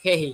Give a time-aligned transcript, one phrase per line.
[0.00, 0.32] Okay.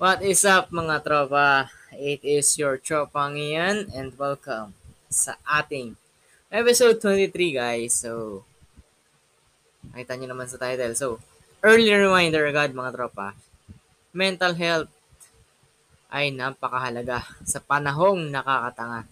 [0.00, 1.68] What is up mga tropa?
[1.92, 4.72] It is your tropang Ian and welcome
[5.12, 6.00] sa ating
[6.48, 8.00] episode 23 guys.
[8.00, 8.40] So,
[9.92, 10.96] nakita nyo naman sa title.
[10.96, 11.20] So,
[11.60, 13.36] early reminder agad mga tropa.
[14.16, 14.88] Mental health
[16.08, 19.04] ay napakahalaga sa panahong nakakatanga.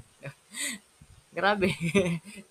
[1.36, 1.76] Grabe.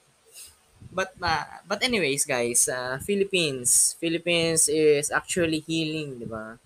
[0.92, 6.58] but uh, but anyways guys, uh, Philippines, Philippines is actually healing, 'di ba?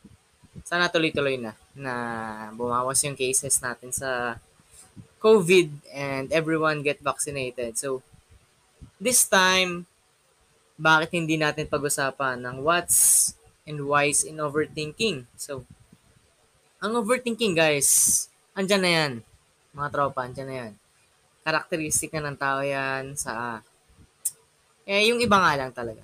[0.67, 1.93] Sana tuloy-tuloy na na
[2.55, 4.35] bumawas yung cases natin sa
[5.21, 7.77] COVID and everyone get vaccinated.
[7.77, 8.01] So
[8.97, 9.85] this time
[10.81, 13.31] bakit hindi natin pag-usapan ng what's
[13.69, 15.29] and why's in overthinking?
[15.37, 15.63] So
[16.81, 18.25] ang overthinking guys,
[18.57, 19.13] andyan na yan.
[19.77, 20.73] Mga tropa, andyan na yan.
[21.45, 23.61] Karakteristik na ng tao yan sa
[24.85, 26.03] eh, yung iba nga lang talaga.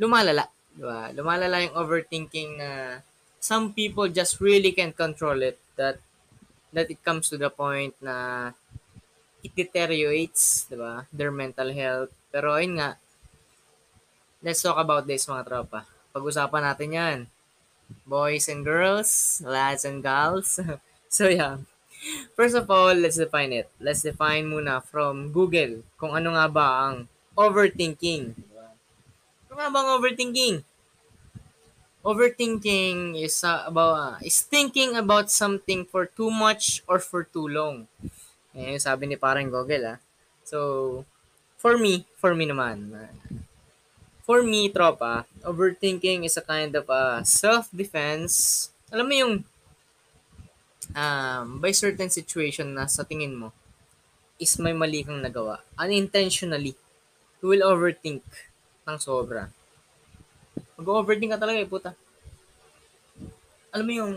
[0.00, 0.48] Lumalala.
[0.72, 1.12] Di ba?
[1.12, 2.70] Lumalala yung overthinking na
[3.40, 5.56] some people just really can't control it.
[5.76, 6.00] That
[6.70, 8.48] that it comes to the point na
[9.40, 11.08] it deteriorates, di ba?
[11.10, 12.12] Their mental health.
[12.30, 13.00] Pero ayun nga,
[14.44, 15.88] let's talk about this mga tropa.
[16.12, 17.18] Pag-usapan natin yan.
[18.06, 20.60] Boys and girls, lads and gals.
[21.10, 21.58] so yeah.
[22.32, 23.68] First of all, let's define it.
[23.76, 26.96] Let's define muna from Google kung ano nga ba ang
[27.40, 28.36] overthinking.
[29.48, 30.56] Ano bang overthinking?
[32.00, 37.48] Overthinking is uh, about uh, is thinking about something for too much or for too
[37.48, 37.88] long.
[38.56, 39.98] Eh, sabi ni parang Google ah.
[40.44, 40.58] So,
[41.60, 43.12] for me, for me naman, uh,
[44.24, 48.68] for me, tropa, overthinking is a kind of a uh, self-defense.
[48.88, 49.34] Alam mo yung
[50.94, 53.52] um, by certain situation na sa tingin mo
[54.40, 56.72] is may mali kang nagawa unintentionally
[57.40, 58.24] you will overthink
[58.84, 59.48] ng sobra.
[60.76, 61.90] Mag-overthink ka talaga eh, puta.
[63.72, 64.14] Alam mo yung,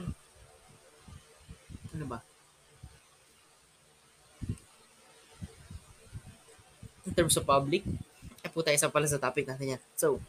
[1.95, 2.19] ano ba?
[7.03, 7.83] In terms of public,
[8.43, 9.81] eh puta, isa pala sa topic natin yan.
[9.95, 10.19] So,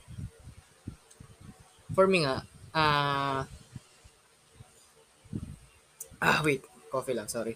[1.94, 2.42] for me nga,
[2.74, 3.44] ah, uh,
[6.22, 7.54] ah, wait, coffee lang, sorry.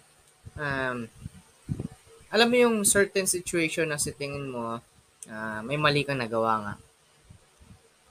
[0.55, 1.11] Um,
[2.29, 4.79] alam mo yung certain situation na sa tingin mo,
[5.29, 6.73] uh, may mali kang nagawa nga.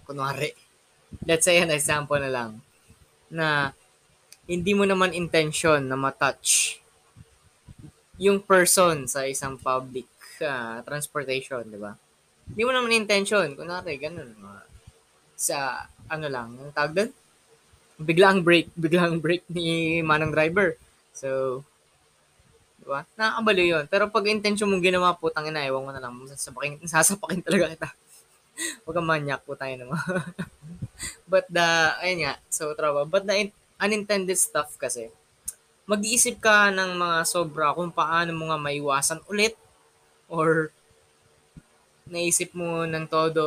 [0.08, 0.54] Kunwari,
[1.28, 2.50] let's say an example na lang,
[3.28, 3.76] na
[4.48, 6.80] hindi mo naman intention na matouch
[8.18, 10.08] yung person sa isang public
[10.42, 11.94] uh, transportation, di ba?
[12.48, 13.54] Hindi mo naman intention.
[13.54, 14.34] Kunwari, ganun.
[14.40, 14.64] Uh,
[15.38, 17.10] sa, ano lang, yung tawag doon?
[17.98, 20.74] Biglang break, biglang break ni manang driver.
[21.14, 21.62] So,
[22.88, 23.04] ba?
[23.04, 23.20] Diba?
[23.20, 23.84] Nakakabalo yun.
[23.92, 26.16] Pero pag intention mong ginawa, putang ina, ewan mo na lang.
[26.24, 27.88] Sasapakin, sasapakin talaga kita.
[28.82, 29.94] Huwag kang manyak, putang ina mo.
[31.32, 31.68] but the,
[32.00, 33.04] ayun nga, so trawa.
[33.04, 35.12] But the unintended stuff kasi,
[35.84, 39.54] mag-iisip ka ng mga sobra kung paano mo nga maiwasan ulit
[40.28, 40.72] or
[42.08, 43.44] naisip mo ng todo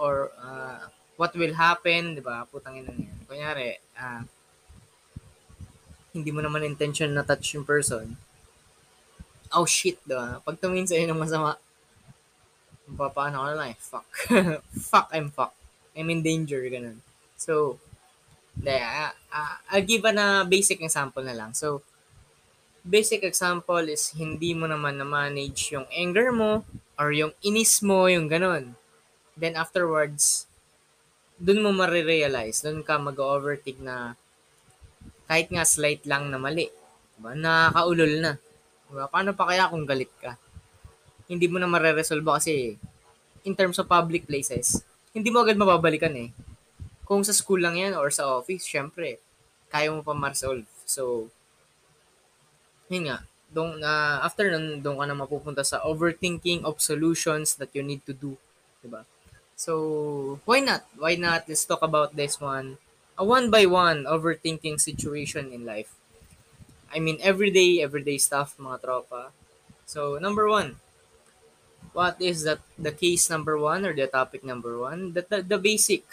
[0.00, 0.88] or uh,
[1.20, 2.48] what will happen, di ba?
[2.48, 3.20] Putang ina yan.
[3.28, 4.24] Kunyari, uh,
[6.16, 8.16] hindi mo naman intention na touch yung person
[9.54, 10.40] oh shit, diba?
[10.44, 11.56] Pag tumingin sa'yo ng masama,
[12.88, 14.08] papaano ka na lang eh, fuck.
[14.90, 15.52] fuck, I'm fuck.
[15.92, 17.00] I'm in danger, ganun.
[17.36, 17.78] So,
[18.64, 21.52] uh, uh, I'll give a basic example na lang.
[21.52, 21.82] So,
[22.84, 26.64] basic example is hindi mo naman na-manage yung anger mo
[26.96, 28.74] or yung inis mo, yung ganun.
[29.38, 30.48] Then afterwards,
[31.38, 34.18] dun mo marirealize, dun ka mag-overtake na
[35.30, 36.66] kahit nga slight lang na mali.
[37.14, 37.36] Diba?
[37.36, 38.32] Nakakaulol na.
[38.88, 39.04] Diba?
[39.08, 40.34] Paano pa kaya kung galit ka?
[41.28, 42.80] Hindi mo na mareresolve kasi
[43.44, 44.82] in terms of public places,
[45.12, 46.32] hindi mo agad mababalikan eh.
[47.04, 49.20] Kung sa school lang yan or sa office, syempre,
[49.68, 50.64] kaya mo pa ma-resolve.
[50.84, 51.28] So,
[52.88, 57.72] yun nga, dong, uh, after nun, doon ka na mapupunta sa overthinking of solutions that
[57.72, 58.36] you need to do.
[58.84, 59.04] Diba?
[59.56, 60.84] So, why not?
[60.96, 61.48] Why not?
[61.48, 62.76] Let's talk about this one.
[63.18, 65.90] A one by one overthinking situation in life.
[66.94, 69.30] I mean, everyday, everyday stuff, mga tropa.
[69.84, 70.76] So, number one,
[71.92, 75.12] what is that the case number one or the topic number one?
[75.12, 76.04] The, the, the basic.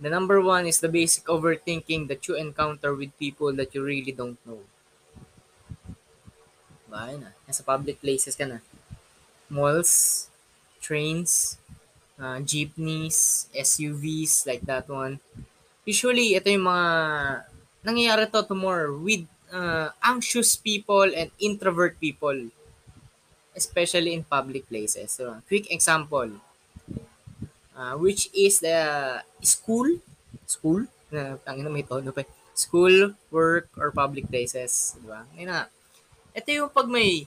[0.00, 4.12] The number one is the basic overthinking that you encounter with people that you really
[4.12, 4.60] don't know.
[6.88, 7.34] Ba, na.
[7.48, 8.58] Nasa public places ka na.
[9.50, 10.28] Malls,
[10.80, 11.58] trains,
[12.20, 15.20] uh, jeepneys, SUVs, like that one.
[15.84, 16.86] Usually, ito yung mga
[17.82, 22.50] nangyayari to to more with uh, anxious people and introvert people,
[23.56, 25.12] especially in public places.
[25.12, 26.40] So, quick example,
[27.76, 29.98] uh, which is the school,
[30.46, 32.20] school, Na, ang ina may tono pa.
[32.20, 32.28] eh.
[32.52, 34.92] School, work, or public places.
[35.00, 35.24] Di ba?
[35.40, 35.72] Na.
[36.36, 37.24] Ito yung pag may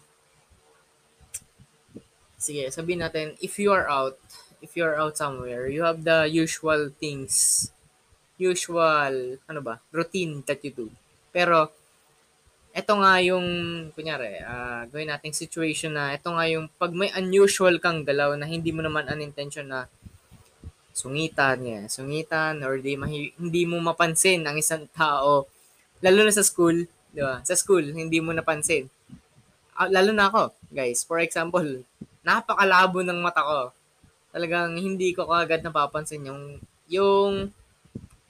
[2.41, 4.17] sige, sabihin natin, if you are out,
[4.65, 7.69] if you are out somewhere, you have the usual things,
[8.41, 10.87] usual, ano ba, routine that you do.
[11.29, 11.69] Pero,
[12.71, 13.47] eto nga yung,
[13.91, 18.47] kunyari, uh, gawin nating situation na, eto nga yung, pag may unusual kang galaw na
[18.47, 19.91] hindi mo naman unintention na
[20.95, 25.47] sungitan, yeah, sungitan, or di mahi, hindi mo mapansin ang isang tao,
[25.99, 27.43] lalo na sa school, di ba?
[27.43, 28.87] Sa school, hindi mo napansin.
[29.75, 31.03] Uh, lalo na ako, guys.
[31.03, 31.83] For example,
[32.23, 33.59] napakalabo ng mata ko.
[34.31, 36.41] Talagang hindi ko kagad napapansin yung
[36.87, 37.51] yung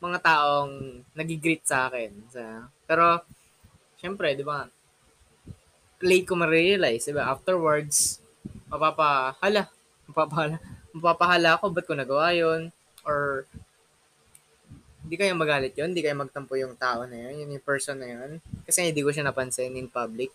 [0.02, 2.10] mga taong nagigreet sa akin.
[2.34, 3.22] Sa, pero,
[4.02, 4.66] syempre, di ba,
[6.02, 8.18] late ko ma-realize, di ba, afterwards,
[8.74, 9.70] mapapahala,
[10.10, 10.58] mapapahala,
[10.90, 12.74] mapapahala ako, ba't ko nagawa yun?
[13.06, 13.46] Or,
[15.06, 18.42] hindi kayo magalit yun, hindi kayo magtampo yung tao na yun, yung person na yun.
[18.66, 20.34] Kasi hindi ko siya napansin in public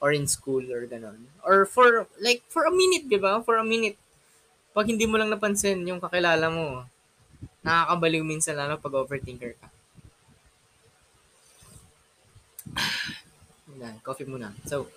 [0.00, 1.28] or in school or ganon.
[1.44, 3.44] Or for, like, for a minute, di ba?
[3.44, 4.00] For a minute.
[4.72, 6.88] Pag hindi mo lang napansin yung kakilala mo,
[7.64, 9.68] nakakabaliw minsan lalo pag overthinker ka.
[13.80, 14.54] Yan, coffee muna.
[14.64, 14.88] So,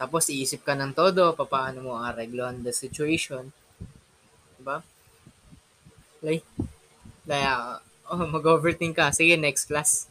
[0.00, 3.54] tapos iisip ka ng todo, paano mo areglohan the situation.
[4.58, 4.82] Diba?
[6.22, 6.46] Like,
[7.22, 7.78] kaya,
[8.10, 9.14] oh, mag-overthink ka.
[9.14, 10.10] Sige, next class.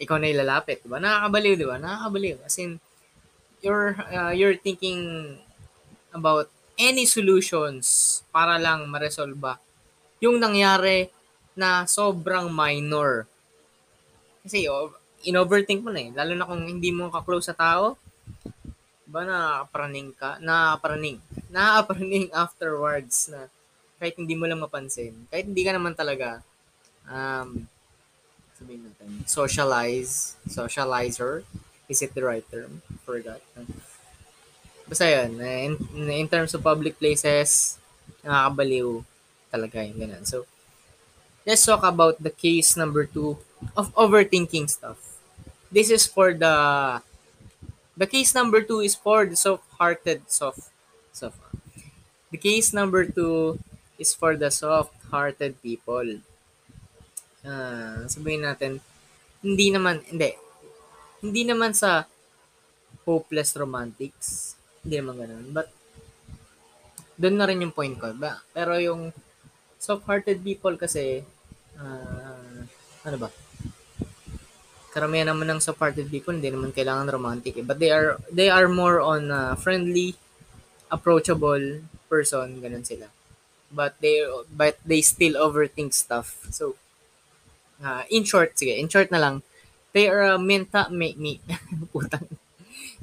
[0.00, 0.80] Ikaw na ilalapit.
[0.84, 0.96] Diba?
[0.96, 1.76] Nakakabaliw, diba?
[1.76, 2.40] Nakakabaliw.
[2.44, 2.80] As in,
[3.64, 5.36] you're uh, you're thinking
[6.12, 9.56] about any solutions para lang maresolba
[10.20, 11.08] yung nangyari
[11.56, 13.24] na sobrang minor.
[14.44, 14.92] Kasi oh,
[15.24, 16.10] in-overthink mo na eh.
[16.12, 17.96] Lalo na kung hindi mo ka-close sa tao,
[19.06, 21.22] ba nakaparaning ka, nakaparaning,
[21.54, 23.48] nakaparaning afterwards na
[23.96, 26.44] kahit hindi mo lang mapansin, kahit hindi ka naman talaga
[27.08, 27.64] um,
[28.58, 31.46] sabihin natin, socialize, socializer,
[31.86, 32.82] Is it the right term?
[33.06, 33.38] Forgot.
[34.90, 35.74] Basta yun, in,
[36.10, 37.78] in terms of public places,
[38.26, 39.06] nakakabaliw
[39.50, 40.26] talaga yung ganun.
[40.26, 40.50] So,
[41.46, 43.38] let's talk about the case number two
[43.78, 44.98] of overthinking stuff.
[45.70, 47.00] This is for the,
[47.96, 50.66] the case number two is for the soft-hearted soft,
[51.14, 51.38] soft.
[52.34, 53.62] The case number two
[53.96, 56.18] is for the soft-hearted people.
[57.46, 58.82] Uh, sabihin natin,
[59.38, 60.34] hindi naman, hindi,
[61.22, 62.10] hindi naman sa
[63.06, 64.58] hopeless romantics.
[64.82, 65.46] Hindi naman ganun.
[65.54, 65.70] But,
[67.14, 68.10] doon na rin yung point ko.
[68.18, 68.42] Ba?
[68.50, 69.14] Pero yung
[69.78, 71.22] soft-hearted people kasi,
[71.80, 72.64] uh,
[73.06, 73.28] ano ba?
[74.92, 77.60] Karamihan naman ng soft-hearted people, hindi naman kailangan romantic.
[77.60, 77.66] Eh.
[77.66, 80.16] But they are, they are more on uh, friendly,
[80.90, 83.12] approachable person, ganun sila.
[83.68, 86.48] But they, but they still overthink stuff.
[86.50, 86.76] So,
[87.82, 89.42] uh, in short, sige, in short na lang,
[89.96, 91.40] They are a menta me, me
[91.92, 92.28] putang.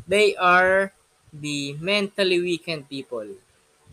[0.05, 0.93] They are
[1.33, 3.25] the mentally weakened people.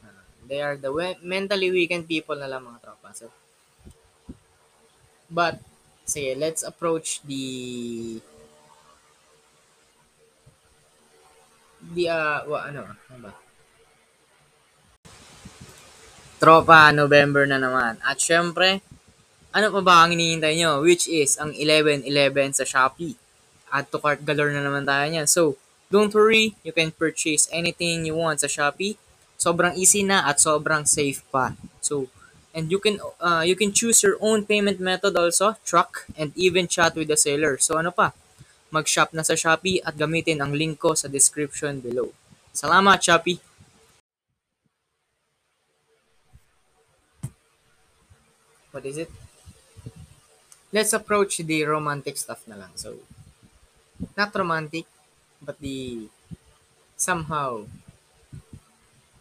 [0.04, 3.08] Uh, they are the we- mentally weakened people na lang mga tropa.
[3.16, 3.32] So,
[5.30, 5.62] but,
[6.04, 8.18] sige, let's approach the
[11.94, 13.32] the uh, wa, ano, ano ba?
[16.40, 18.00] Tropa, November na naman.
[18.00, 18.80] At syempre,
[19.52, 20.80] ano pa ba ang hinihintay nyo?
[20.80, 23.18] Which is ang 11-11 sa Shopee.
[23.68, 25.28] Add to cart galore na naman tayo niyan.
[25.28, 25.60] So,
[25.92, 28.96] don't worry, you can purchase anything you want sa Shopee.
[29.36, 31.52] Sobrang easy na at sobrang safe pa.
[31.84, 32.08] So,
[32.54, 36.66] and you can uh, you can choose your own payment method also, truck, and even
[36.66, 37.58] chat with the seller.
[37.58, 38.12] So, ano pa?
[38.70, 42.14] Mag-shop na sa Shopee at gamitin ang link ko sa description below.
[42.54, 43.42] Salamat, Shopee!
[48.70, 49.10] What is it?
[50.72, 52.70] let's approach the romantic stuff na lang.
[52.74, 52.98] So,
[54.16, 54.86] not romantic,
[55.42, 56.08] but the
[56.96, 57.66] somehow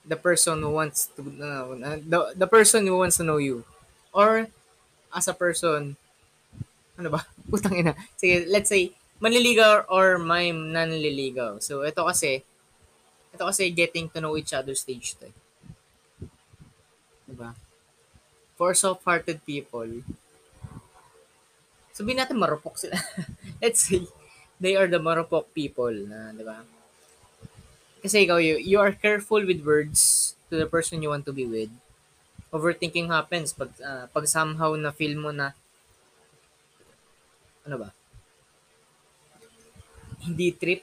[0.10, 1.70] the person who wants to uh,
[2.02, 3.62] the, the person who wants to know you
[4.10, 4.50] or
[5.14, 5.94] as a person
[6.98, 8.90] ano ba putang ina sige let's say
[9.22, 12.42] manliligaw or may nanliligaw so ito kasi
[13.30, 15.36] ito kasi getting to know each other stage to eh.
[17.30, 17.54] diba
[18.58, 19.88] for soft-hearted people
[22.00, 22.96] sabihin natin marupok sila.
[23.62, 24.08] Let's say,
[24.56, 26.64] they are the marupok people na, di ba?
[28.00, 31.46] Kasi ikaw, you, you are careful with words to the person you want to be
[31.46, 31.72] with.
[32.50, 35.54] Overthinking happens pag, uh, pag somehow na feel mo na,
[37.68, 37.90] ano ba?
[40.24, 40.82] Hindi trip,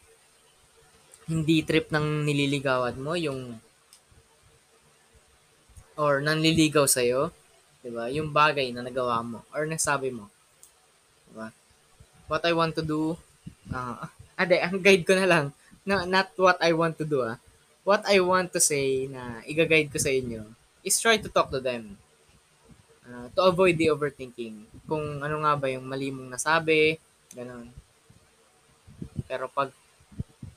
[1.26, 3.58] hindi trip ng nililigawan mo, yung,
[5.96, 7.32] or nanliligaw sa'yo,
[7.82, 8.06] di ba?
[8.12, 10.30] Yung bagay na nagawa mo, or nasabi mo
[12.28, 13.16] what I want to do,
[13.70, 14.06] uh,
[14.38, 15.44] ade, ang guide ko na lang,
[15.86, 17.38] no, not what I want to do, ah.
[17.86, 20.42] What I want to say na iga-guide ko sa inyo
[20.82, 21.94] is try to talk to them.
[23.06, 24.66] Uh, to avoid the overthinking.
[24.90, 26.98] Kung ano nga ba yung mali mong nasabi,
[27.30, 27.70] ganun.
[29.30, 29.70] Pero pag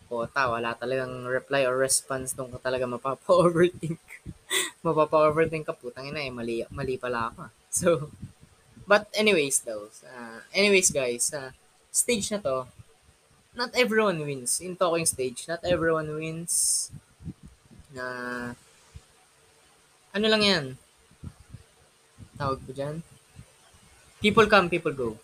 [0.10, 4.02] kota, wala talagang reply or response nung ka talaga mapapa-overthink.
[4.86, 7.44] mapapa-overthink ka, putang ina eh, mali, mali pala ako.
[7.70, 7.90] So,
[8.90, 11.54] but anyways though, uh, anyways guys, uh,
[11.94, 12.66] stage na to,
[13.60, 14.64] not everyone wins.
[14.64, 16.88] In talking stage, not everyone wins.
[17.92, 18.06] Na,
[20.16, 20.66] ano lang yan,
[22.40, 23.04] tawag ko dyan,
[24.24, 25.20] people come, people go.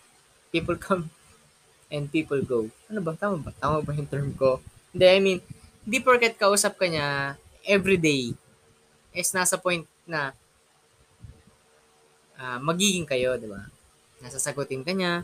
[0.51, 1.07] People come,
[1.95, 2.67] and people go.
[2.91, 3.15] Ano ba?
[3.15, 3.55] Tama ba?
[3.55, 4.59] Tama ba yung term ko?
[4.91, 5.39] Hindi, I mean,
[5.87, 8.35] di porket kausap ka niya every day
[9.15, 10.35] is nasa point na
[12.35, 13.63] uh, magiging kayo, di ba?
[14.19, 15.23] Nasasagutin ka niya,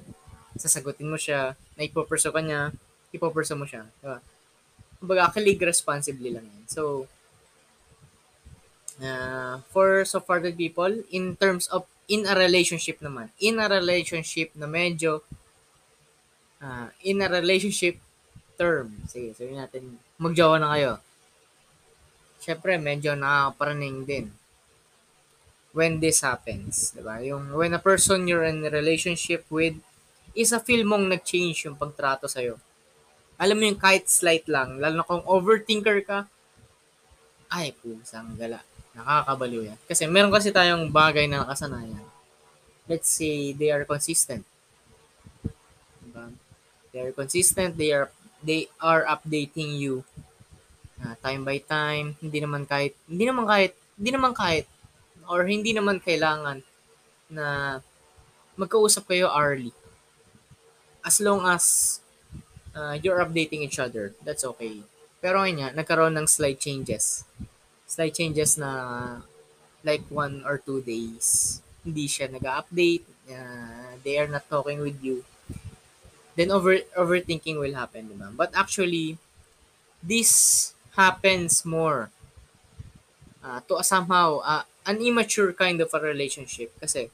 [0.55, 2.71] sasagutin mo siya, na ipoperso ka niya,
[3.11, 3.85] ipoperso mo siya.
[3.85, 4.17] Di ba?
[4.99, 6.65] Kumbaga, kilig responsibly lang yan.
[6.67, 7.07] So,
[9.01, 13.67] uh, for so far the people, in terms of in a relationship naman, in a
[13.71, 15.23] relationship na medyo
[16.59, 17.97] uh, in a relationship
[18.59, 18.93] term.
[19.09, 19.83] Sige, sabihin natin,
[20.21, 20.93] magjowa na kayo.
[22.41, 24.25] Siyempre, medyo nakakaparaning din
[25.73, 26.93] when this happens.
[26.93, 27.17] Diba?
[27.25, 29.75] Yung when a person you're in a relationship with
[30.35, 32.59] is a feel mong nag-change yung pagtrato sa'yo.
[33.41, 36.29] Alam mo yung kahit slight lang, lalo na kung overthinker ka,
[37.51, 38.61] ay, pusang gala.
[38.93, 39.79] Nakakabaliw yan.
[39.89, 42.05] Kasi meron kasi tayong bagay na nakasanayan.
[42.85, 44.45] Let's say they are consistent.
[45.99, 46.31] Diba?
[46.93, 50.03] They are consistent, they are they are updating you
[51.01, 52.17] uh, time by time.
[52.19, 54.65] Hindi naman kahit, hindi naman kahit, hindi naman kahit,
[55.29, 56.65] or hindi naman kailangan
[57.31, 57.79] na
[58.57, 59.71] magkausap kayo hourly.
[61.05, 61.97] As long as
[62.75, 64.81] uh, you're updating each other, that's okay.
[65.21, 67.23] Pero ngayon nga, nagkaroon ng slight changes.
[67.85, 69.21] Slight changes na
[69.83, 71.59] like one or two days.
[71.85, 73.05] Hindi siya nag-update.
[73.31, 75.23] Uh, they are not talking with you
[76.35, 78.31] then over overthinking will happen, di ba?
[78.31, 79.17] But actually,
[80.01, 82.09] this happens more
[83.43, 87.11] uh, to somehow uh, an immature kind of a relationship kasi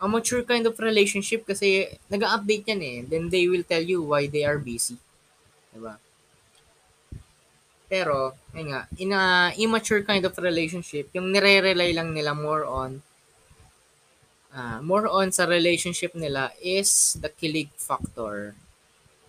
[0.00, 2.98] a mature kind of relationship kasi nag-update yan eh.
[3.04, 4.96] Then they will tell you why they are busy.
[5.76, 6.00] Diba?
[7.90, 13.02] Pero, ayun nga, in a immature kind of relationship, yung nire-rely lang nila more on
[14.54, 18.54] uh, more on sa relationship nila is the kilig factor.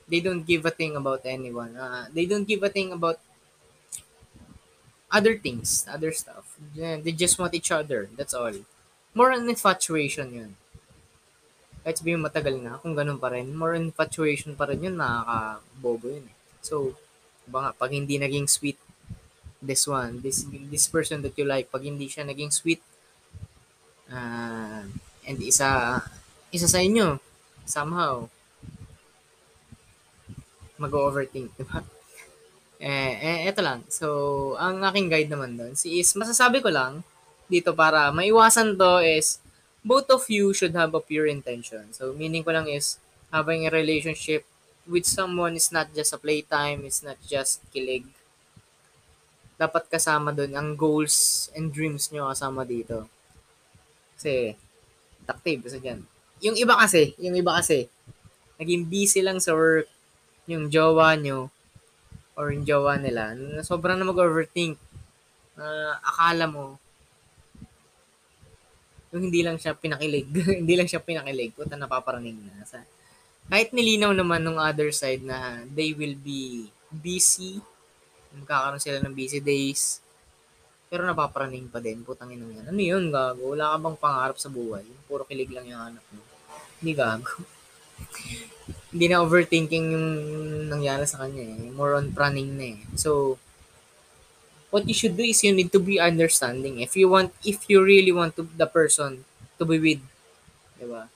[0.08, 1.74] They don't give a thing about anyone.
[1.74, 3.18] Uh, they don't give a thing about
[5.10, 6.56] other things, other stuff.
[6.76, 8.10] They just want each other.
[8.16, 8.54] That's all.
[9.14, 10.52] More on infatuation yun.
[11.82, 16.14] Kahit sabihin matagal na, kung ganun pa rin, more on infatuation pa rin yun, nakakabobo
[16.14, 16.26] yun.
[16.30, 16.38] Eh.
[16.62, 16.94] So,
[17.50, 18.78] ba nga, pag hindi naging sweet,
[19.62, 22.82] this one, this this person that you like, pag hindi siya naging sweet,
[24.10, 24.86] uh,
[25.26, 26.02] and isa
[26.50, 27.22] isa sa inyo
[27.66, 28.26] somehow
[30.82, 31.82] mag-overthink, di ba?
[32.82, 33.86] Eh, eh, eto lang.
[33.94, 37.06] So, ang aking guide naman doon si is, masasabi ko lang,
[37.46, 39.38] dito para maiwasan to is,
[39.82, 41.94] both of you should have a pure intention.
[41.94, 43.02] So, meaning ko lang is,
[43.34, 44.46] having a relationship
[44.86, 48.06] with someone is not just a playtime, it's not just kilig.
[49.58, 53.08] Dapat kasama doon ang goals and dreams nyo kasama dito.
[54.18, 54.54] Kasi,
[55.32, 56.04] active sa dyan.
[56.44, 57.88] Yung iba kasi, yung iba kasi,
[58.60, 59.88] naging busy lang sa work,
[60.44, 61.48] yung jowa nyo,
[62.36, 64.76] or yung jowa nila, na sobrang na mag-overthink,
[65.56, 66.76] uh, akala mo,
[69.12, 70.28] yung hindi lang siya pinakilig,
[70.64, 72.64] hindi lang siya pinakilig, puta napaparaning na.
[72.64, 72.80] Sa,
[73.52, 77.60] kahit nilinaw naman ng other side na they will be busy,
[78.32, 80.00] magkakaroon sila ng busy days,
[80.92, 82.68] pero napaparaning pa din, putang ina yan.
[82.68, 83.56] Ano yun, gago?
[83.56, 84.84] Wala ka bang pangarap sa buhay?
[85.08, 86.20] Puro kilig lang yung anak mo.
[86.84, 87.32] Hindi gago.
[88.92, 90.08] Hindi na overthinking yung
[90.68, 91.72] nangyari sa kanya eh.
[91.72, 92.80] More on praning na eh.
[93.00, 93.40] So,
[94.72, 96.80] what you should do is you need to be understanding.
[96.80, 99.28] If you want, if you really want to the person
[99.60, 100.02] to be with,
[100.80, 101.12] di ba?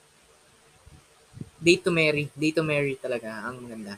[1.57, 2.29] Date to marry.
[2.35, 3.97] Date to marry talaga ang maganda.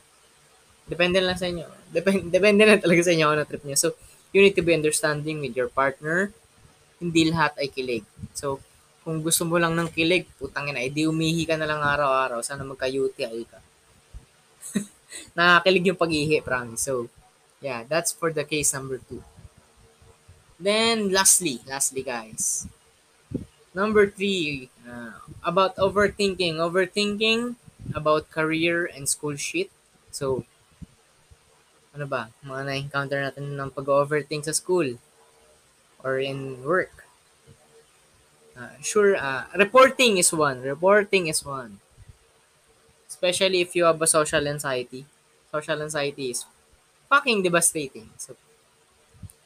[0.87, 1.67] Depende lang sa inyo.
[1.91, 3.75] Depende, depende lang talaga sa inyo ano trip niya.
[3.75, 3.97] So,
[4.31, 6.31] you need to be understanding with your partner.
[7.01, 8.05] Hindi lahat ay kilig.
[8.37, 8.63] So,
[9.03, 12.39] kung gusto mo lang ng kilig, putang ina, edi umihi ka na lang araw-araw.
[12.45, 13.59] Sana magka-UTI ka.
[15.37, 16.87] Nakakilig yung pag-ihi, promise.
[16.87, 17.09] So,
[17.59, 19.23] yeah, that's for the case number two.
[20.59, 22.65] Then, lastly, lastly guys.
[23.77, 26.57] Number three, uh, about overthinking.
[26.57, 27.55] Overthinking
[27.93, 29.69] about career and school shit.
[30.09, 30.49] So,
[31.93, 32.33] ano ba?
[32.41, 34.97] Mga na-encounter natin ng pag-overthink sa school
[36.01, 37.05] or in work.
[38.57, 40.65] Uh, sure, uh, reporting is one.
[40.65, 41.77] Reporting is one.
[43.05, 45.05] Especially if you have a social anxiety.
[45.53, 46.49] Social anxiety is
[47.09, 48.09] fucking devastating.
[48.17, 48.33] So,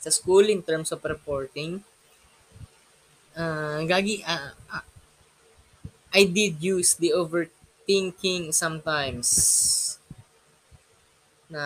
[0.01, 1.85] sa school, in terms of reporting,
[3.37, 4.85] uh, gagi, uh, uh,
[6.11, 9.29] I did use the overthinking sometimes
[11.47, 11.63] na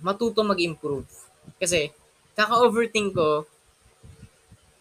[0.00, 1.06] matuto mag-improve.
[1.60, 1.92] Kasi,
[2.34, 3.46] kaka-overthink ko,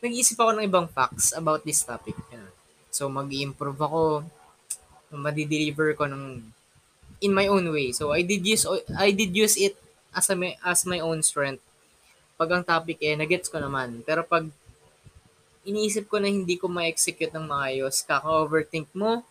[0.01, 2.15] nag-iisip ako ng ibang facts about this topic.
[2.93, 4.01] So, mag-improve ako,
[5.13, 6.41] madi-deliver ko ng
[7.23, 7.89] in my own way.
[7.95, 9.73] So, I did use I did use it
[10.13, 11.65] as a, as my own strength.
[12.43, 14.03] Pag ang topic eh, nagets ko naman.
[14.03, 14.43] Pero pag
[15.63, 19.23] iniisip ko na hindi ko ma-execute ng maayos, kaka-overthink mo,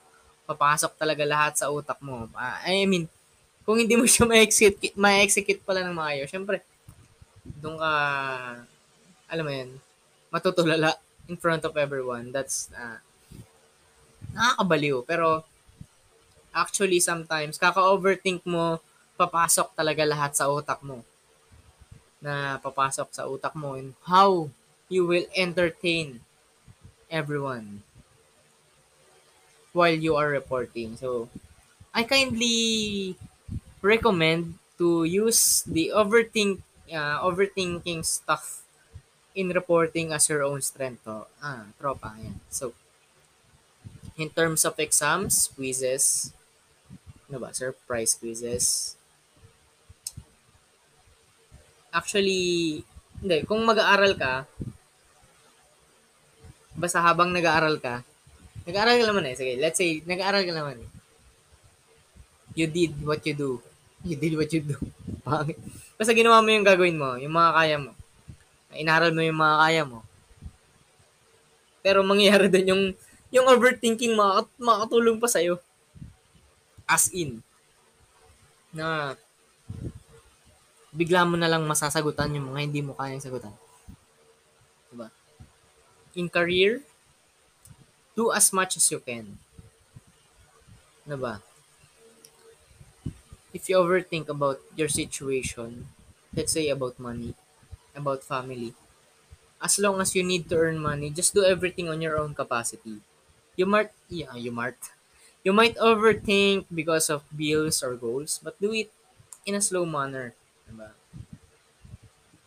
[0.48, 2.24] papasok talaga lahat sa utak mo.
[2.32, 3.04] Uh, I mean,
[3.68, 6.64] kung hindi mo siya ma-execute, ma-execute pala ng maayos, syempre,
[7.60, 7.92] doon ka,
[9.28, 9.70] alam mo yan,
[10.32, 10.96] matutulala
[11.28, 12.32] in front of everyone.
[12.32, 12.96] That's uh,
[14.32, 15.04] nakakabaliw.
[15.04, 15.44] Pero
[16.56, 18.80] actually sometimes kaka-overthink mo,
[19.20, 21.04] papasok talaga lahat sa utak mo.
[22.22, 24.48] Na papasok sa utak mo and how
[24.86, 26.22] you will entertain
[27.10, 27.82] everyone
[29.74, 30.96] while you are reporting.
[30.96, 31.28] So,
[31.92, 33.16] I kindly
[33.82, 36.62] recommend to use the overthink
[36.92, 38.62] uh, overthinking stuff
[39.34, 41.08] in reporting as your own strength.
[41.08, 41.26] Oh.
[41.42, 42.16] Ah, tropa.
[42.20, 42.40] Yan.
[42.48, 42.72] So,
[44.16, 46.32] in terms of exams, quizzes,
[47.28, 48.96] ano ba, surprise quizzes.
[51.92, 52.80] Actually,
[53.20, 54.48] hindi, kung mag-aaral ka,
[56.74, 58.00] basta habang nag-aaral ka,
[58.64, 60.90] nag-aaral ka naman eh, sige, let's say, nag-aaral ka naman eh.
[62.56, 63.50] You did what you do.
[64.02, 64.76] You did what you do.
[66.00, 67.92] basta ginawa mo yung gagawin mo, yung mga kaya mo
[68.76, 70.00] inaral mo yung mga kaya mo.
[71.82, 72.82] Pero mangyayari din yung
[73.32, 75.56] yung overthinking makat makatulong pa sa'yo.
[76.84, 77.40] As in.
[78.72, 79.16] Na
[80.92, 83.56] bigla mo na lang masasagutan yung mga hindi mo kayang sagutan.
[84.92, 85.08] Diba?
[86.12, 86.84] In career,
[88.12, 89.40] do as much as you can.
[91.08, 91.40] Diba?
[93.52, 95.88] If you overthink about your situation,
[96.36, 97.34] let's say about money,
[97.96, 98.72] about family.
[99.62, 103.00] As long as you need to earn money, just do everything on your own capacity.
[103.56, 104.80] You might, yeah, you might,
[105.44, 108.90] you might overthink because of bills or goals, but do it
[109.46, 110.34] in a slow manner.
[110.72, 110.90] Diba?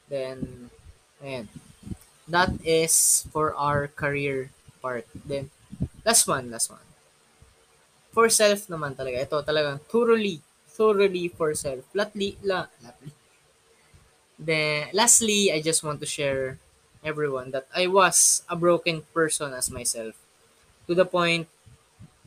[0.10, 0.70] Then,
[1.22, 1.48] ayan.
[2.28, 5.08] That is for our career part.
[5.16, 5.52] Then,
[6.06, 6.86] last one, last one.
[8.16, 9.22] For self naman talaga.
[9.26, 10.36] Ito talagang thoroughly,
[10.78, 11.86] thoroughly for self.
[12.00, 13.12] Latly, la, latly,
[14.38, 16.60] then, lastly, I just want to share
[17.04, 20.16] everyone that I was a broken person as myself
[20.88, 21.48] to the point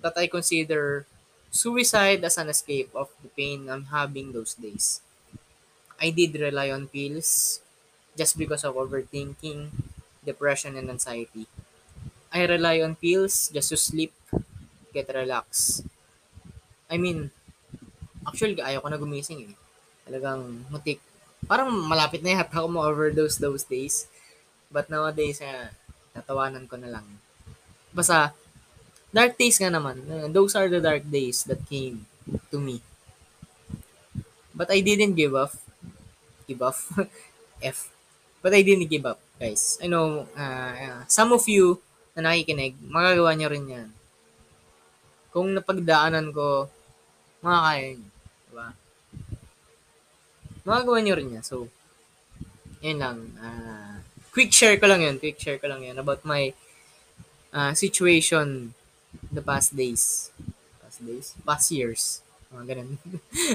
[0.03, 1.07] that I consider
[1.51, 5.01] suicide as an escape of the pain I'm having those days.
[6.01, 7.61] I did rely on pills
[8.17, 9.71] just because of overthinking,
[10.25, 11.47] depression, and anxiety.
[12.33, 14.13] I rely on pills just to sleep,
[14.95, 15.85] get relaxed.
[16.91, 17.31] I mean,
[18.29, 19.55] actually, ayaw ko na gumising eh.
[20.07, 21.01] Talagang mutik
[21.47, 24.07] parang malapit na yata ako ma-overdose those days.
[24.73, 25.71] But nowadays, uh,
[26.15, 27.07] tatawanan ko na lang.
[27.95, 28.33] Basta,
[29.15, 30.03] dark days nga naman.
[30.33, 32.07] Those are the dark days that came
[32.53, 32.83] to me.
[34.55, 35.55] But I didn't give up.
[36.49, 36.81] Give up.
[37.63, 37.93] F.
[38.41, 39.77] But I didn't give up, guys.
[39.83, 41.77] I know, uh, some of you
[42.17, 43.89] na nakikinig, magagawa nyo rin yan.
[45.31, 46.67] Kung napagdaanan ko,
[47.45, 48.11] makakaya nyo.
[48.49, 48.67] Diba?
[50.65, 51.45] magagawa nyo rin yan.
[51.45, 51.69] So,
[52.81, 53.37] yun lang.
[53.37, 54.01] Uh,
[54.33, 55.21] quick share ko lang yun.
[55.21, 56.57] Quick share ko lang yun about my
[57.53, 58.73] uh, situation
[59.29, 60.33] the past days.
[60.81, 61.27] Past days?
[61.45, 62.03] Past years.
[62.49, 62.91] Mga ganun.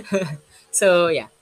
[0.80, 1.33] so, yeah.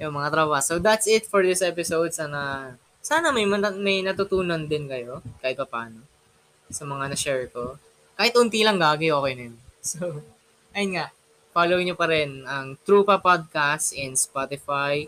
[0.00, 0.58] Yung mga tropa.
[0.64, 2.16] So, that's it for this episode.
[2.16, 2.72] Sana,
[3.04, 3.44] sana may,
[3.76, 5.20] may natutunan din kayo.
[5.44, 6.00] Kahit pa paano.
[6.72, 7.76] Sa mga na-share ko.
[8.16, 9.58] Kahit unti lang gagi, okay na yun.
[9.80, 10.12] So,
[10.76, 11.08] ayun nga
[11.50, 15.06] follow nyo pa rin ang Trupa Podcast in Spotify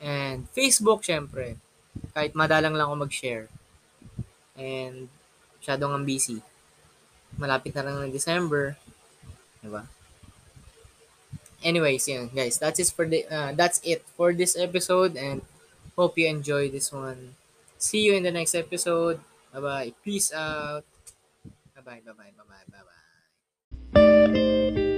[0.00, 1.60] and Facebook, syempre.
[2.16, 3.46] Kahit madalang lang ako mag-share.
[4.56, 5.12] And
[5.60, 6.40] masyadong ang busy.
[7.36, 8.76] Malapit na lang ng December.
[9.60, 9.84] Diba?
[11.62, 15.42] anyways yun guys that's it for the uh, that's it for this episode and
[15.96, 17.36] hope you enjoy this one.
[17.76, 19.20] See you in the next episode.
[19.52, 20.84] Bye bye peace out.
[21.76, 22.84] Bye bye bye bye bye bye
[23.92, 24.89] bye